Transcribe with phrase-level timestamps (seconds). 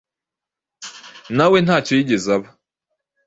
[1.35, 2.49] na we ntacyo yigeze aba.